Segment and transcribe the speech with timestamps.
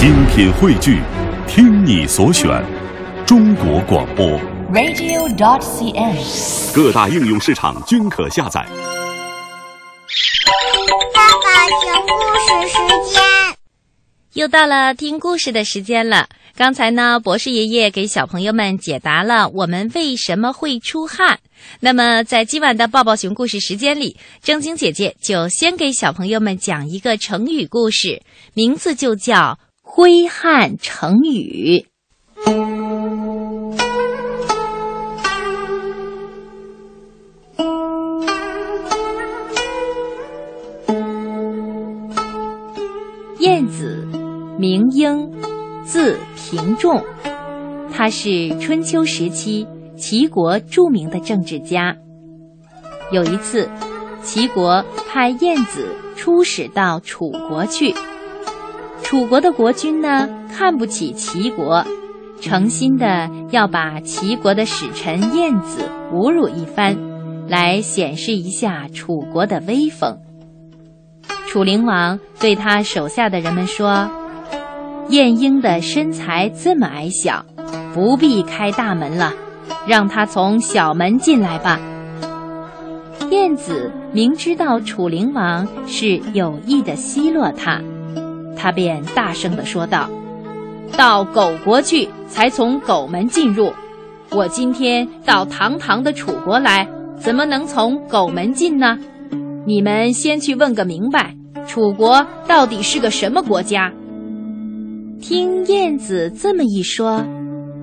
[0.00, 1.02] 精品汇聚，
[1.46, 2.48] 听你所选，
[3.26, 4.26] 中国广播。
[4.72, 6.74] radio.cn。
[6.74, 8.66] 各大应用市场均可下载。
[11.12, 12.78] 爸爸讲故事时
[13.12, 13.20] 间。
[14.32, 16.30] 又到了听故事的时间了。
[16.56, 21.40] 刚才呢，博士爷爷给小朋友们解答了我们为什么会出汗。
[21.78, 28.22] 那么，在今晚的抱抱熊故事时间里，正晶姐姐就先给小朋友们讲一个成语故事，
[28.54, 29.58] 名字就叫
[29.92, 31.84] “挥汗成雨”。
[43.40, 44.06] 晏子，
[44.58, 45.32] 名婴，
[45.84, 47.02] 字平仲，
[47.92, 51.96] 他是春秋时期齐国著名的政治家。
[53.10, 53.68] 有一次，
[54.22, 57.92] 齐国派晏子出使到楚国去，
[59.10, 61.84] 楚国的国君呢看不起齐国，
[62.40, 66.96] 诚心的要把齐国的使臣晏子侮辱一番，
[67.48, 70.16] 来显示一下楚国的威风。
[71.48, 74.08] 楚灵王对他手下的人们说
[75.10, 77.44] ：“晏婴的身材这么矮小，
[77.92, 79.32] 不必开大门了，
[79.88, 81.80] 让他从小门进来吧。”
[83.28, 87.80] 晏子明知道楚灵王是有意的奚落他，
[88.60, 90.06] 他便大声地说道
[90.98, 93.72] ：“到狗国去，才从狗门进入。
[94.30, 96.86] 我今天到堂堂的楚国来，
[97.18, 98.98] 怎么能从狗门进呢？
[99.66, 101.34] 你们先去问个明白。”
[101.66, 103.90] 楚国到底是个什么国家？
[105.20, 107.24] 听晏子这么一说，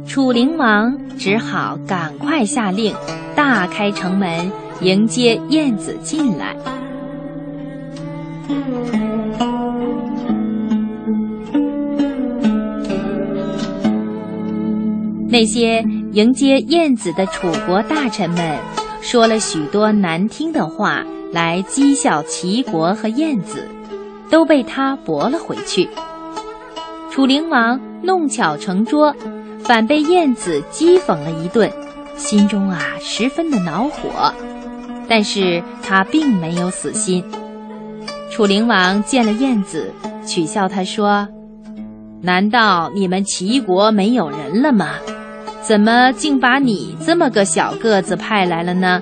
[0.06, 2.94] 楚灵王只好赶快下令，
[3.36, 6.56] 大开城门迎接晏子进来。
[15.30, 15.84] 那些
[16.14, 18.58] 迎接晏子的楚国大臣们
[19.02, 21.04] 说了许多难听的话。
[21.34, 23.68] 来讥笑齐国和晏子，
[24.30, 25.90] 都被他驳了回去。
[27.12, 29.14] 楚灵王弄巧成拙，
[29.60, 31.70] 反被晏子讥讽了一顿，
[32.16, 34.34] 心中啊十分的恼火。
[35.10, 37.22] 但是他并没有死心。
[38.32, 39.92] 楚灵王见了晏子，
[40.26, 41.28] 取笑他说
[42.24, 44.92] ：“难道你们齐国没有人了吗？
[45.62, 49.02] 怎么竟把你这么个小个子派来了呢？”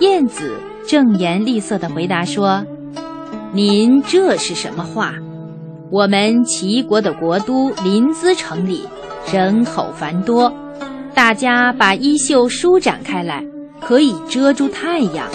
[0.00, 0.54] 晏子
[0.86, 2.64] 正言厉色地回答说
[3.52, 5.14] ：“您这是什么话？
[5.90, 8.86] 我们齐国的国都临淄城里
[9.32, 10.52] 人口繁多，
[11.14, 13.44] 大家把衣袖舒展开来，
[13.80, 15.26] 可以遮住太阳。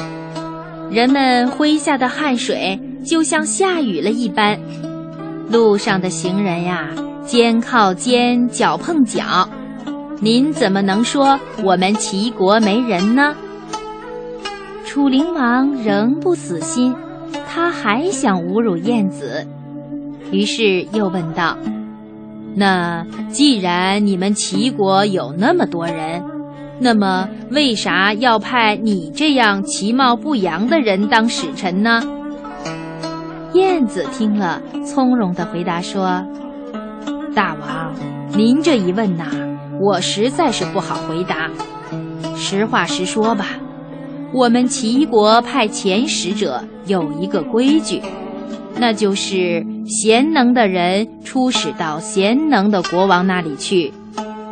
[0.90, 4.58] 人们麾下的汗水就像下雨了一般。
[5.52, 6.88] 路上的行人呀，
[7.26, 9.50] 肩靠肩，脚碰脚。
[10.22, 13.36] 您怎么能说我们齐国没人呢？”
[14.86, 16.96] 楚灵王仍不死心，
[17.48, 19.46] 他还想侮辱晏子，
[20.32, 21.58] 于是又问道
[22.56, 26.24] ：“那既然你们齐国有那么多人，
[26.80, 32.02] 那么为啥要派你这样其貌不扬的人当使臣呢？”
[33.54, 36.26] 晏子听了，从容地回答说
[37.36, 37.94] ：“大王，
[38.30, 39.26] 您这一问呐，
[39.82, 41.50] 我实在是不好回答。
[42.36, 43.46] 实话实说吧。”
[44.34, 48.02] 我们齐国派遣使者有一个规矩，
[48.78, 53.94] 那就是贤能的人出使到贤能的国王那里去，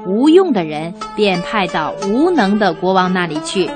[0.07, 3.69] 无用的人便派到无能的国王那里去。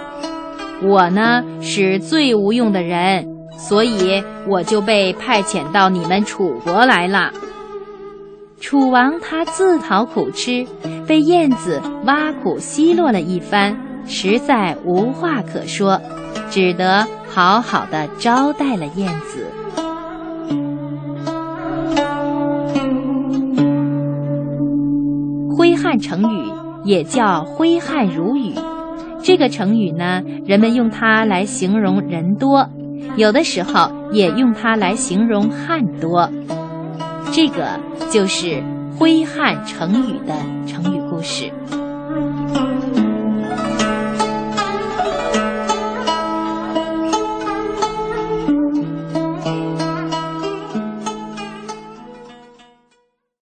[0.83, 3.25] 我呢是最无用的人，
[3.57, 7.31] 所以我就被派遣到你们楚国来了。
[8.59, 10.65] 楚王他自讨苦吃，
[11.07, 13.77] 被晏子挖苦奚落了一番。
[14.05, 16.01] 实在无话可说，
[16.49, 19.45] 只得好好的招待了晏子。
[25.55, 26.51] 挥汗成雨
[26.83, 28.53] 也叫挥汗如雨，
[29.21, 32.69] 这个成语呢，人们用它来形容人多，
[33.17, 36.29] 有的时候也用它来形容汗多。
[37.37, 37.79] 这个
[38.11, 38.63] 就是
[38.97, 40.33] 挥汗成雨的
[40.65, 41.53] 成语故事。